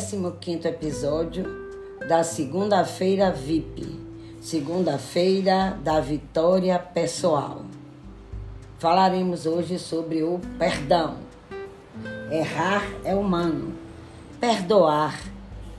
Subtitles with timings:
[0.00, 1.44] 15 episódio
[2.08, 3.98] da segunda-feira VIP,
[4.40, 7.62] segunda-feira da vitória pessoal.
[8.78, 11.16] Falaremos hoje sobre o perdão.
[12.30, 13.74] Errar é humano,
[14.38, 15.20] perdoar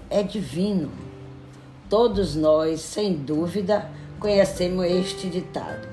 [0.09, 0.91] é divino.
[1.89, 3.89] Todos nós, sem dúvida,
[4.19, 5.87] conhecemos este ditado,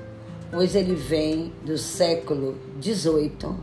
[0.51, 3.55] pois ele vem do século XVIII,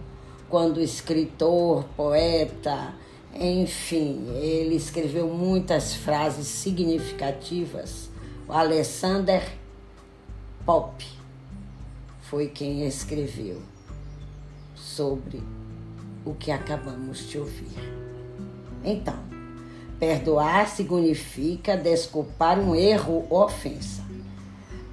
[0.48, 2.94] quando o escritor, poeta,
[3.38, 8.08] enfim, ele escreveu muitas frases significativas.
[8.46, 9.42] O Alexander
[10.64, 11.06] Pope
[12.22, 13.60] foi quem escreveu
[14.74, 15.42] sobre
[16.24, 17.92] o que acabamos de ouvir.
[18.84, 19.18] Então,
[19.98, 24.02] perdoar significa desculpar um erro ou ofensa.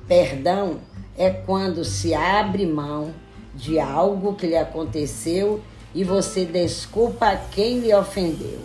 [0.07, 0.79] Perdão
[1.17, 3.13] é quando se abre mão
[3.53, 5.61] de algo que lhe aconteceu
[5.93, 8.61] e você desculpa quem lhe ofendeu.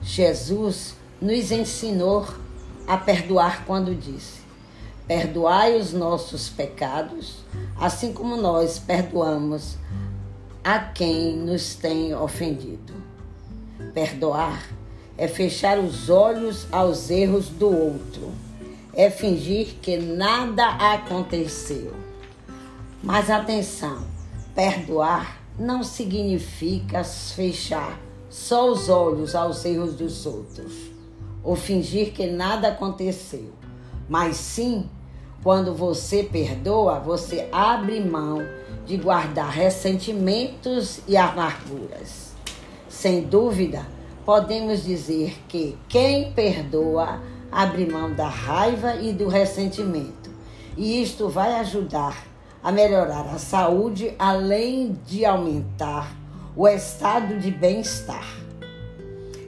[0.00, 2.26] Jesus nos ensinou
[2.86, 4.40] a perdoar quando disse:
[5.06, 7.44] Perdoai os nossos pecados,
[7.78, 9.76] assim como nós perdoamos
[10.64, 12.94] a quem nos tem ofendido.
[13.94, 14.62] Perdoar
[15.16, 18.32] é fechar os olhos aos erros do outro,
[18.92, 21.94] é fingir que nada aconteceu.
[23.02, 24.04] Mas atenção,
[24.54, 30.72] perdoar não significa fechar só os olhos aos erros dos outros
[31.42, 33.52] ou fingir que nada aconteceu,
[34.08, 34.88] mas sim,
[35.42, 38.42] quando você perdoa, você abre mão
[38.84, 42.32] de guardar ressentimentos e amarguras.
[42.88, 43.86] Sem dúvida,
[44.24, 50.30] podemos dizer que quem perdoa abre mão da raiva e do ressentimento,
[50.76, 52.26] e isto vai ajudar
[52.66, 56.12] a melhorar a saúde, além de aumentar
[56.56, 58.26] o estado de bem-estar.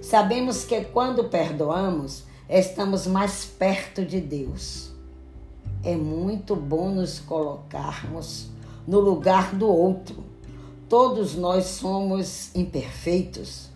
[0.00, 4.92] Sabemos que quando perdoamos, estamos mais perto de Deus.
[5.82, 8.50] É muito bom nos colocarmos
[8.86, 10.22] no lugar do outro.
[10.88, 13.68] Todos nós somos imperfeitos.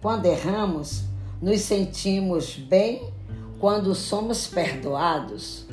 [0.00, 1.02] Quando erramos,
[1.42, 3.12] nos sentimos bem
[3.58, 5.66] quando somos perdoados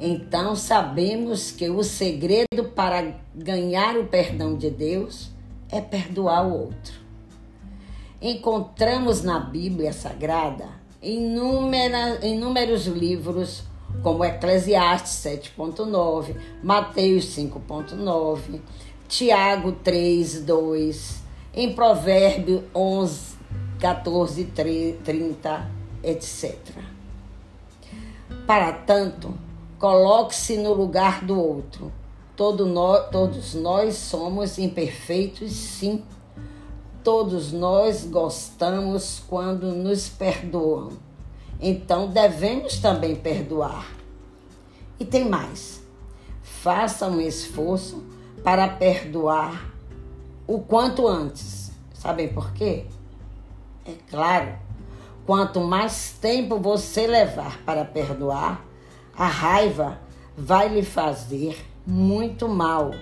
[0.00, 5.30] então sabemos que o segredo para ganhar o perdão de Deus
[5.70, 6.94] é perdoar o outro.
[8.20, 13.62] Encontramos na Bíblia Sagrada inúmeras, inúmeros livros,
[14.02, 15.12] como Eclesiastes
[15.56, 18.60] 7.9, Mateus 5.9,
[19.08, 21.22] Tiago 3, 2,
[21.54, 23.36] em Provérbio 11,
[23.80, 25.70] 14, 30,
[26.02, 26.56] etc.
[28.46, 29.34] Para tanto,
[29.78, 31.92] Coloque-se no lugar do outro.
[32.34, 32.66] Todo
[33.10, 36.02] todos nós somos imperfeitos, sim.
[37.04, 40.90] Todos nós gostamos quando nos perdoam.
[41.60, 43.88] Então devemos também perdoar.
[44.98, 45.80] E tem mais.
[46.42, 48.04] Faça um esforço
[48.42, 49.72] para perdoar
[50.46, 51.70] o quanto antes.
[51.92, 52.86] Sabem por quê?
[53.84, 54.54] É claro,
[55.26, 58.64] quanto mais tempo você levar para perdoar,
[59.18, 59.98] a raiva
[60.36, 62.92] vai lhe fazer muito mal,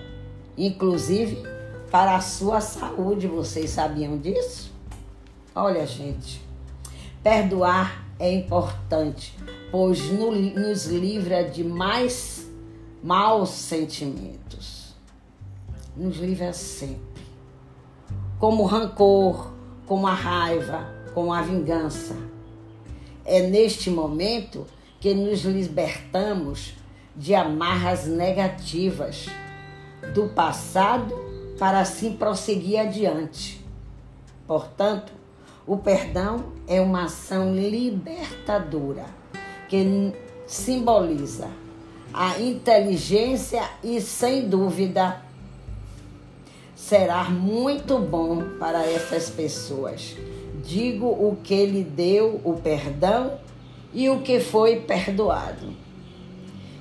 [0.57, 1.43] inclusive
[1.91, 3.27] para a sua saúde.
[3.27, 4.73] Vocês sabiam disso?
[5.53, 6.41] Olha, gente,
[7.21, 9.37] perdoar é importante,
[9.69, 12.49] pois nos livra de mais
[13.03, 14.95] maus sentimentos.
[15.95, 17.21] Nos livra sempre.
[18.39, 19.51] Como o rancor,
[19.85, 22.15] como a raiva, como a vingança.
[23.23, 24.65] É neste momento
[24.99, 26.73] que nos libertamos
[27.15, 29.27] de amarras negativas
[30.13, 31.13] do passado
[31.59, 33.65] para assim prosseguir adiante.
[34.45, 35.11] Portanto,
[35.65, 39.05] o perdão é uma ação libertadora
[39.67, 40.13] que
[40.45, 41.49] simboliza
[42.13, 45.21] a inteligência e, sem dúvida,
[46.75, 50.15] será muito bom para essas pessoas.
[50.63, 53.39] Digo o que lhe deu o perdão
[53.93, 55.73] e o que foi perdoado.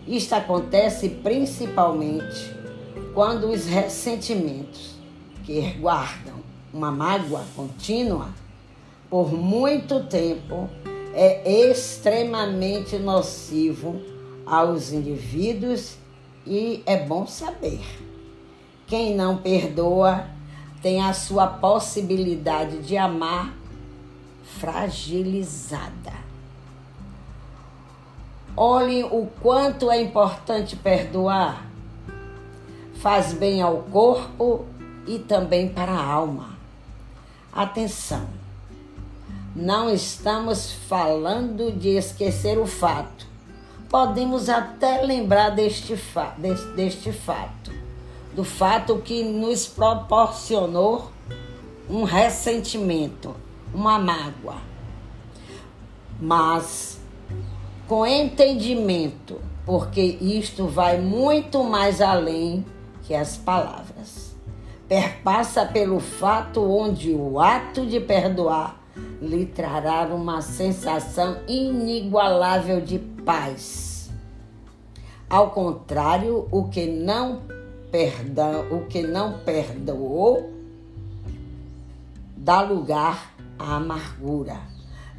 [0.07, 2.55] Isto acontece principalmente
[3.15, 4.95] quando os ressentimentos
[5.45, 6.37] que guardam
[6.73, 8.29] uma mágoa contínua
[9.09, 10.69] por muito tempo
[11.15, 14.01] é extremamente nocivo
[14.45, 15.97] aos indivíduos
[16.47, 17.81] e é bom saber.
[18.87, 20.29] Quem não perdoa
[20.83, 23.57] tem a sua possibilidade de amar
[24.61, 26.26] fragilizada.
[28.57, 31.67] Olhem o quanto é importante perdoar.
[32.95, 34.65] Faz bem ao corpo
[35.07, 36.57] e também para a alma.
[37.53, 38.47] Atenção!
[39.57, 43.27] não estamos falando de esquecer o fato.
[43.89, 47.73] Podemos até lembrar deste, fa deste, deste fato,
[48.35, 51.11] do fato que nos proporcionou
[51.89, 53.35] um ressentimento,
[53.73, 54.57] uma mágoa.
[56.21, 57.01] Mas
[57.87, 62.65] com entendimento, porque isto vai muito mais além
[63.05, 64.35] que as palavras.
[64.89, 68.81] Perpassa pelo fato onde o ato de perdoar
[69.21, 74.11] lhe trará uma sensação inigualável de paz.
[75.29, 77.43] Ao contrário, o que não
[77.91, 80.53] perdão, o que não perdoou
[82.37, 84.61] dá lugar à amargura,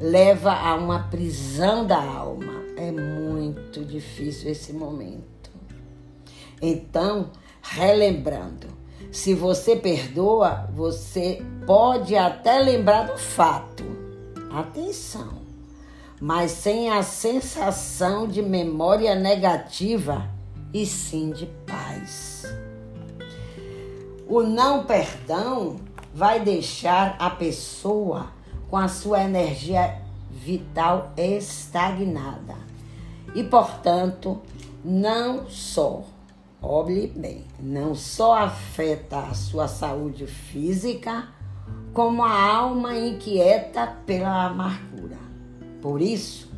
[0.00, 2.62] leva a uma prisão da alma.
[2.76, 5.50] É muito difícil esse momento.
[6.62, 7.30] Então,
[7.60, 8.68] relembrando,
[9.10, 13.84] se você perdoa, você pode até lembrar do fato.
[14.50, 15.38] Atenção.
[16.20, 20.28] Mas sem a sensação de memória negativa
[20.74, 22.44] e sim de paz.
[24.26, 25.76] O não perdão
[26.12, 28.37] vai deixar a pessoa
[28.68, 30.00] com a sua energia
[30.30, 32.56] vital estagnada.
[33.34, 34.40] E, portanto,
[34.84, 36.04] não só
[36.60, 41.28] Olhe bem, não só afeta a sua saúde física,
[41.92, 45.16] como a alma inquieta pela amargura.
[45.80, 46.50] Por isso,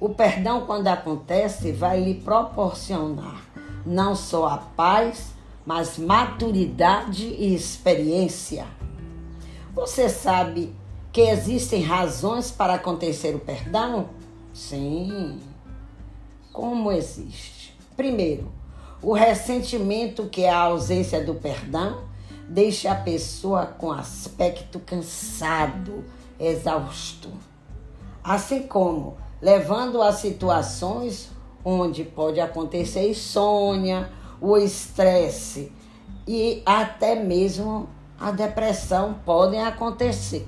[0.00, 3.42] o perdão, quando acontece, vai lhe proporcionar
[3.84, 5.34] não só a paz,
[5.66, 8.66] mas maturidade e experiência.
[9.74, 10.74] Você sabe
[11.18, 14.10] que existem razões para acontecer o perdão?
[14.54, 15.40] Sim.
[16.52, 17.76] Como existe?
[17.96, 18.52] Primeiro,
[19.02, 22.04] o ressentimento, que é a ausência do perdão,
[22.48, 26.04] deixa a pessoa com aspecto cansado,
[26.38, 27.30] exausto.
[28.22, 31.30] Assim como levando a situações
[31.64, 34.08] onde pode acontecer insônia,
[34.40, 35.72] o estresse
[36.28, 37.88] e até mesmo
[38.20, 40.46] a depressão podem acontecer.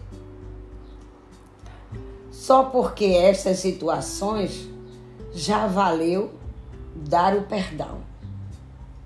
[2.41, 4.67] Só porque essas situações
[5.35, 6.33] já valeu
[6.97, 7.99] dar o perdão.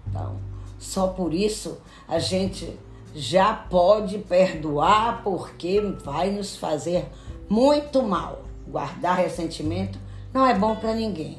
[0.06, 0.36] Então,
[0.78, 2.78] só por isso a gente
[3.12, 7.08] já pode perdoar porque vai nos fazer
[7.50, 8.42] muito mal.
[8.68, 9.98] Guardar ressentimento
[10.32, 11.38] não é bom para ninguém.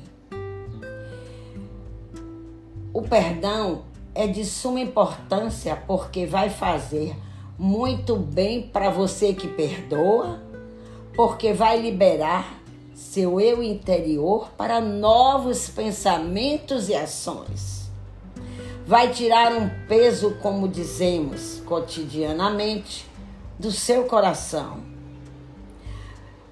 [2.93, 3.83] O perdão
[4.13, 7.15] é de suma importância porque vai fazer
[7.57, 10.41] muito bem para você que perdoa,
[11.15, 12.61] porque vai liberar
[12.93, 17.75] seu eu interior para novos pensamentos e ações
[18.85, 23.05] vai tirar um peso, como dizemos cotidianamente,
[23.57, 24.79] do seu coração.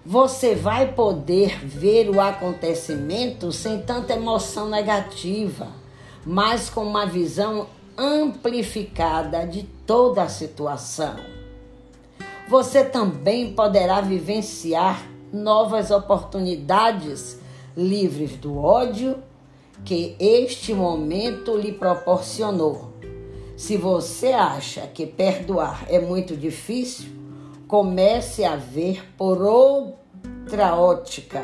[0.06, 5.68] Você vai poder ver o acontecimento sem tanta emoção negativa,
[6.26, 7.68] mas com uma visão
[7.98, 11.16] amplificada de toda a situação.
[12.48, 17.40] Você também poderá vivenciar novas oportunidades
[17.76, 19.18] livres do ódio
[19.84, 22.94] que este momento lhe proporcionou.
[23.56, 27.10] Se você acha que perdoar é muito difícil,
[27.68, 31.44] comece a ver por outra ótica.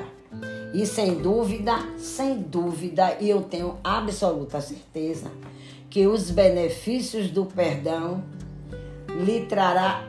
[0.73, 5.31] E sem dúvida, sem dúvida, e eu tenho absoluta certeza
[5.89, 8.23] que os benefícios do perdão
[9.25, 10.07] lhe trará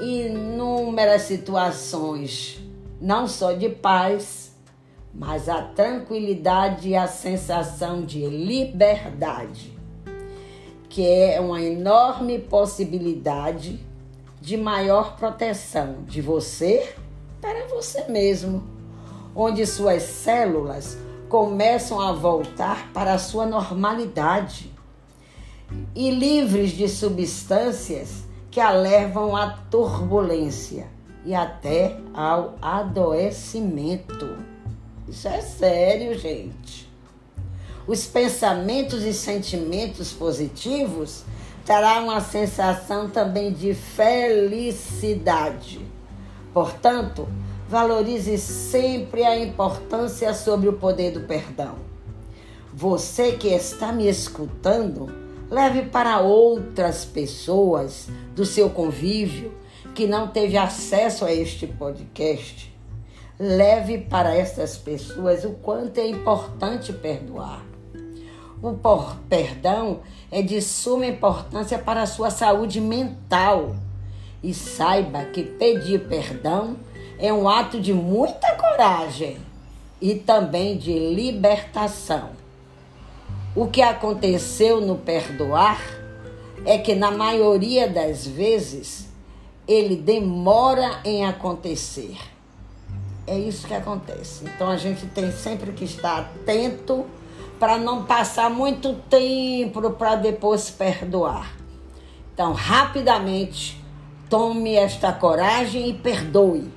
[0.00, 2.60] inúmeras situações,
[3.00, 4.54] não só de paz,
[5.12, 9.72] mas a tranquilidade e a sensação de liberdade,
[10.88, 13.80] que é uma enorme possibilidade
[14.40, 16.94] de maior proteção de você
[17.40, 18.62] para você mesmo,
[19.34, 20.98] onde suas células
[21.28, 24.70] começam a voltar para a sua normalidade.
[25.94, 28.25] E livres de substâncias
[28.56, 30.86] que a levam à turbulência
[31.26, 34.38] e até ao adoecimento.
[35.06, 36.90] Isso é sério, gente.
[37.86, 41.22] Os pensamentos e sentimentos positivos
[41.66, 45.86] terá uma sensação também de felicidade.
[46.54, 47.28] Portanto,
[47.68, 51.74] valorize sempre a importância sobre o poder do perdão.
[52.72, 59.52] Você que está me escutando, leve para outras pessoas do seu convívio
[59.94, 62.76] que não teve acesso a este podcast
[63.38, 67.62] leve para essas pessoas o quanto é importante perdoar.
[68.62, 68.72] O
[69.28, 70.00] perdão
[70.30, 73.76] é de suma importância para a sua saúde mental.
[74.42, 76.76] E saiba que pedir perdão
[77.18, 79.38] é um ato de muita coragem
[80.00, 82.30] e também de libertação.
[83.56, 85.80] O que aconteceu no perdoar
[86.66, 89.08] é que, na maioria das vezes,
[89.66, 92.18] ele demora em acontecer.
[93.26, 94.44] É isso que acontece.
[94.44, 97.06] Então a gente tem sempre que estar atento
[97.58, 101.56] para não passar muito tempo para depois perdoar.
[102.34, 103.82] Então, rapidamente,
[104.28, 106.70] tome esta coragem e perdoe.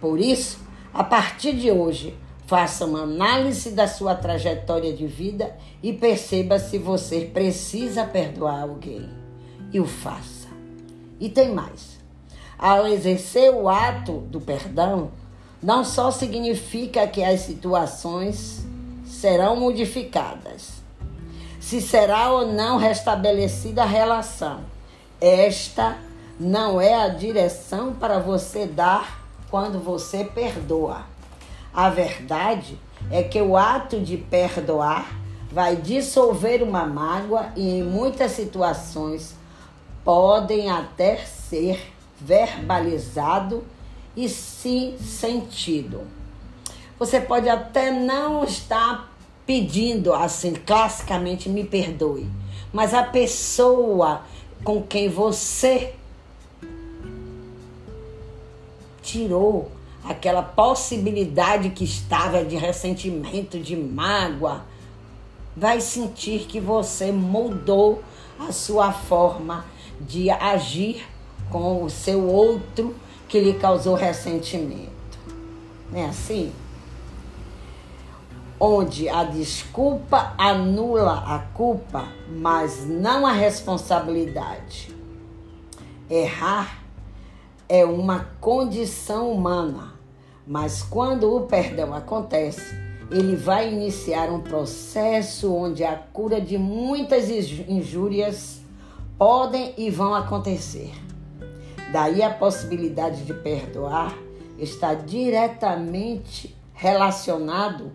[0.00, 0.60] Por isso,
[0.94, 2.16] a partir de hoje,
[2.48, 9.06] faça uma análise da sua trajetória de vida e perceba se você precisa perdoar alguém.
[9.70, 10.48] E o faça.
[11.20, 11.98] E tem mais.
[12.58, 15.10] Ao exercer o ato do perdão,
[15.62, 18.64] não só significa que as situações
[19.04, 20.80] serão modificadas,
[21.60, 24.60] se será ou não restabelecida a relação.
[25.20, 25.98] Esta
[26.40, 31.17] não é a direção para você dar quando você perdoa.
[31.78, 32.76] A verdade
[33.08, 35.16] é que o ato de perdoar
[35.48, 39.36] vai dissolver uma mágoa e, em muitas situações,
[40.04, 41.80] podem até ser
[42.20, 43.62] verbalizado
[44.16, 46.00] e sim sentido.
[46.98, 49.16] Você pode até não estar
[49.46, 52.28] pedindo assim, classicamente, me perdoe,
[52.72, 54.22] mas a pessoa
[54.64, 55.94] com quem você
[59.00, 59.77] tirou
[60.08, 64.64] aquela possibilidade que estava de ressentimento, de mágoa,
[65.54, 68.02] vai sentir que você mudou
[68.38, 69.66] a sua forma
[70.00, 71.06] de agir
[71.50, 72.96] com o seu outro
[73.28, 75.18] que lhe causou ressentimento.
[75.90, 76.52] Não é assim?
[78.58, 84.96] Onde a desculpa anula a culpa, mas não a responsabilidade.
[86.08, 86.82] Errar
[87.68, 89.97] é uma condição humana,
[90.48, 92.74] mas quando o perdão acontece,
[93.10, 98.62] ele vai iniciar um processo onde a cura de muitas injúrias
[99.18, 100.94] podem e vão acontecer.
[101.92, 104.16] Daí a possibilidade de perdoar
[104.58, 107.92] está diretamente relacionado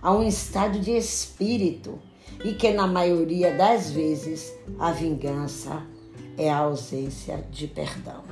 [0.00, 1.98] a um estado de espírito
[2.44, 5.82] e que na maioria das vezes a vingança
[6.38, 8.22] é a ausência de perdão.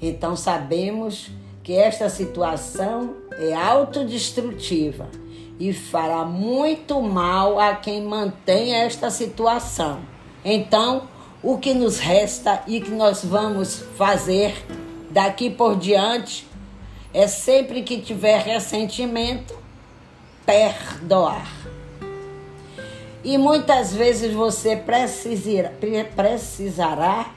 [0.00, 1.30] Então sabemos
[1.62, 5.08] que esta situação é autodestrutiva
[5.60, 10.00] e fará muito mal a quem mantém esta situação.
[10.44, 11.08] Então,
[11.42, 14.54] o que nos resta e que nós vamos fazer
[15.10, 16.48] daqui por diante
[17.14, 19.54] é sempre que tiver ressentimento,
[20.44, 21.46] perdoar.
[23.22, 24.74] E muitas vezes você
[26.16, 27.30] precisará,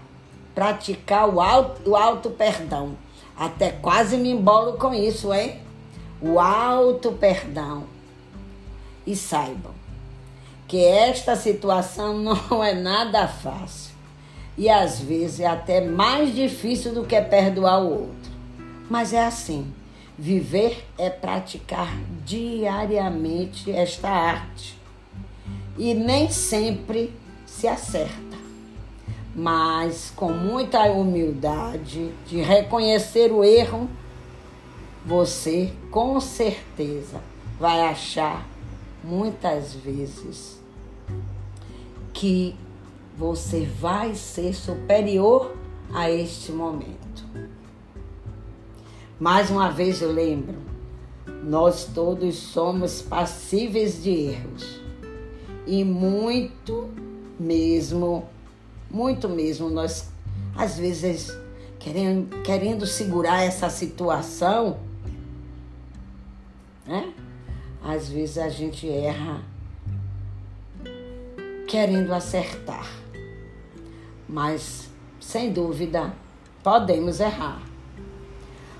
[0.56, 3.05] praticar o auto, o auto perdão.
[3.38, 5.60] Até quase me embolo com isso, hein?
[6.22, 7.84] O auto perdão.
[9.06, 9.74] E saibam
[10.68, 12.18] que esta situação
[12.50, 13.94] não é nada fácil.
[14.58, 18.32] E às vezes é até mais difícil do que perdoar o outro.
[18.90, 19.72] Mas é assim.
[20.18, 21.94] Viver é praticar
[22.26, 24.80] diariamente esta arte.
[25.78, 27.14] E nem sempre
[27.46, 28.25] se acerta
[29.36, 33.90] mas com muita humildade de reconhecer o erro,
[35.06, 37.22] você com certeza
[37.60, 38.48] vai achar
[39.04, 40.58] muitas vezes
[42.14, 42.56] que
[43.18, 45.54] você vai ser superior
[45.94, 47.26] a este momento.
[49.20, 50.56] Mais uma vez eu lembro,
[51.44, 54.82] nós todos somos passíveis de erros
[55.68, 56.90] e muito
[57.40, 58.28] mesmo
[58.96, 59.70] muito mesmo.
[59.70, 60.10] Nós,
[60.56, 61.38] às vezes,
[61.78, 64.78] querendo, querendo segurar essa situação,
[66.88, 67.14] né?
[67.84, 69.44] Às vezes a gente erra
[71.68, 72.90] querendo acertar.
[74.28, 76.14] Mas, sem dúvida,
[76.64, 77.62] podemos errar.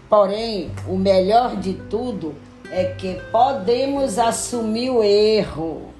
[0.10, 2.34] Porém, o melhor de tudo
[2.72, 5.94] é que podemos assumir o erro,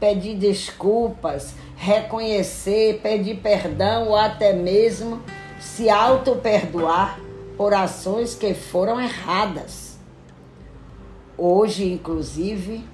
[0.00, 5.22] pedir desculpas, reconhecer, pedir perdão ou até mesmo
[5.60, 7.18] se auto-perdoar
[7.56, 9.98] por ações que foram erradas.
[11.36, 12.84] Hoje, inclusive,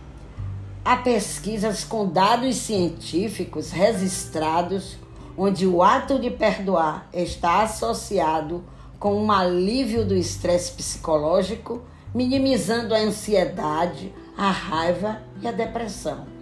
[0.85, 4.99] há pesquisas com dados científicos registrados
[5.37, 8.65] onde o ato de perdoar está associado
[8.99, 11.83] com um alívio do estresse psicológico,
[12.15, 16.34] minimizando a ansiedade, a raiva e a depressão.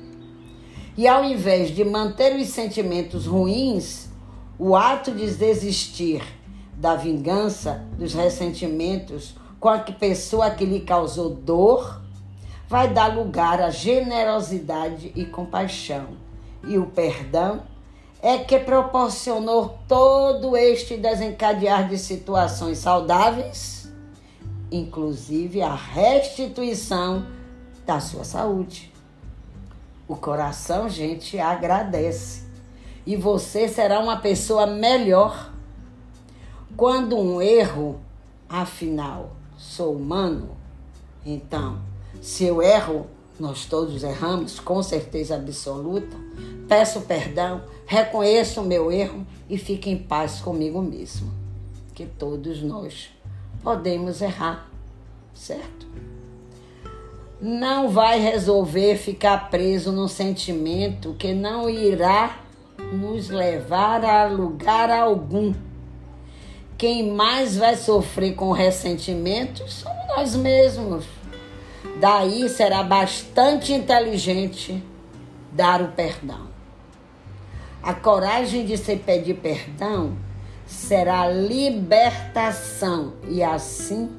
[0.97, 4.11] E ao invés de manter os sentimentos ruins,
[4.59, 6.23] o ato de desistir
[6.75, 12.03] da vingança, dos ressentimentos com a pessoa que lhe causou dor,
[12.69, 16.09] vai dar lugar à generosidade e compaixão.
[16.67, 17.63] E o perdão
[18.21, 23.91] é que proporcionou todo este desencadear de situações saudáveis,
[24.71, 27.27] inclusive a restituição
[27.87, 28.92] da sua saúde.
[30.07, 32.43] O coração, gente, agradece.
[33.07, 35.53] E você será uma pessoa melhor.
[36.77, 38.01] Quando um erro,
[38.49, 40.57] afinal, sou humano,
[41.25, 41.79] então,
[42.21, 43.07] se eu erro,
[43.39, 46.17] nós todos erramos, com certeza absoluta.
[46.69, 51.33] Peço perdão, reconheço o meu erro e fique em paz comigo mesmo.
[51.95, 53.11] Que todos nós
[53.63, 54.69] podemos errar,
[55.35, 55.87] certo?
[57.45, 62.39] Não vai resolver ficar preso num sentimento que não irá
[62.93, 65.53] nos levar a lugar algum.
[66.79, 71.05] Quem mais vai sofrer com ressentimento somos nós mesmos.
[71.99, 74.81] Daí será bastante inteligente
[75.51, 76.47] dar o perdão.
[77.83, 80.17] A coragem de se pedir perdão
[80.65, 84.17] será libertação e assim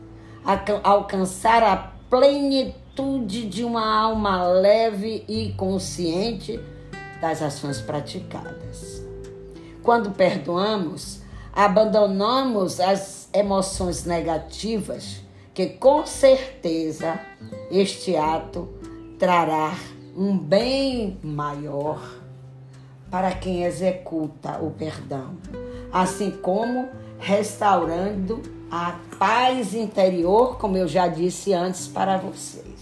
[0.83, 1.77] alcançar a
[2.09, 2.82] plenitude
[3.25, 6.59] de uma alma leve e consciente
[7.19, 9.03] das ações praticadas.
[9.81, 11.21] Quando perdoamos,
[11.51, 15.21] abandonamos as emoções negativas
[15.55, 17.19] que com certeza
[17.71, 18.69] este ato
[19.17, 19.73] trará
[20.15, 22.00] um bem maior
[23.09, 25.38] para quem executa o perdão,
[25.91, 32.72] assim como restaurando a paz interior, como eu já disse antes para vocês.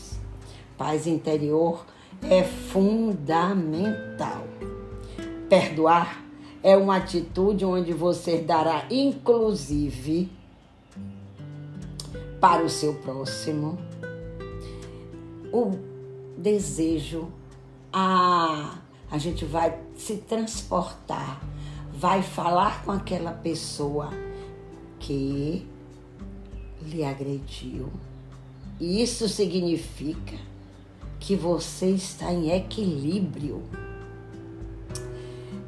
[0.81, 1.85] Paz interior
[2.23, 4.47] é fundamental.
[5.47, 6.25] Perdoar
[6.63, 10.27] é uma atitude onde você dará, inclusive,
[12.39, 13.77] para o seu próximo,
[15.53, 15.77] o
[16.35, 17.27] desejo,
[17.93, 18.79] a,
[19.11, 21.43] a gente vai se transportar,
[21.93, 24.09] vai falar com aquela pessoa
[24.97, 25.63] que
[26.81, 27.87] lhe agrediu.
[28.79, 30.49] Isso significa
[31.21, 33.61] que você está em equilíbrio.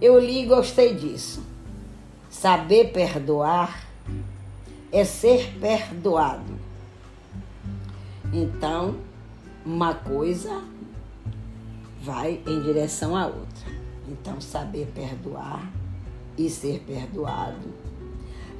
[0.01, 1.43] Eu li e gostei disso.
[2.27, 3.87] Saber perdoar
[4.91, 6.59] é ser perdoado.
[8.33, 8.97] Então,
[9.63, 10.63] uma coisa
[12.01, 13.71] vai em direção à outra.
[14.09, 15.71] Então, saber perdoar
[16.35, 17.71] e ser perdoado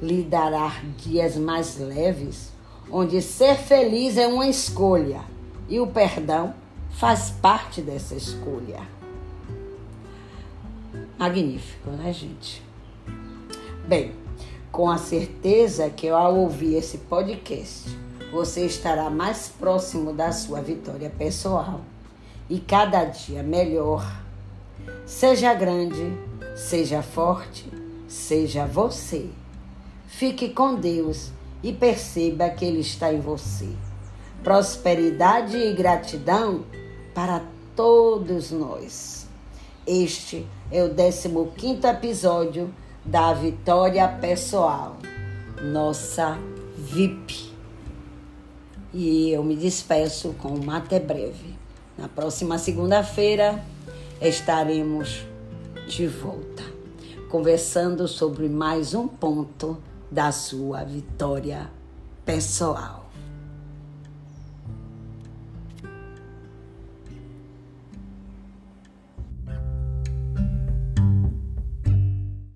[0.00, 2.52] lhe dará dias mais leves,
[2.88, 5.22] onde ser feliz é uma escolha
[5.68, 6.54] e o perdão
[6.94, 8.80] faz parte dessa escolha.
[11.18, 12.62] Magnífico, né, gente?
[13.86, 14.12] Bem,
[14.70, 17.88] com a certeza que ao ouvir esse podcast,
[18.32, 21.80] você estará mais próximo da sua vitória pessoal
[22.48, 24.04] e cada dia melhor.
[25.04, 26.16] Seja grande,
[26.56, 27.70] seja forte,
[28.06, 29.28] seja você.
[30.06, 33.68] Fique com Deus e perceba que Ele está em você.
[34.42, 36.64] Prosperidade e gratidão
[37.14, 37.42] para
[37.76, 39.26] todos nós.
[39.86, 40.92] Este é o
[41.46, 42.74] 15 episódio
[43.04, 44.96] da Vitória Pessoal,
[45.62, 46.38] nossa
[46.76, 47.52] VIP.
[48.92, 51.54] E eu me despeço com um até breve.
[51.96, 53.64] Na próxima segunda-feira
[54.20, 55.24] estaremos
[55.86, 56.62] de volta,
[57.30, 59.76] conversando sobre mais um ponto
[60.10, 61.70] da sua vitória
[62.24, 63.03] pessoal.